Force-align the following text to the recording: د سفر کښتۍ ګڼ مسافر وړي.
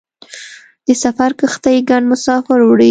د 0.85 0.87
سفر 1.03 1.29
کښتۍ 1.39 1.77
ګڼ 1.89 2.01
مسافر 2.11 2.59
وړي. 2.63 2.79